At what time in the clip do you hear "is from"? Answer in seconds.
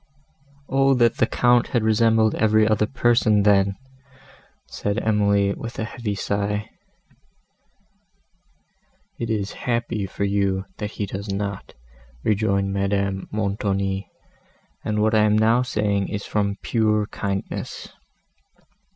16.07-16.57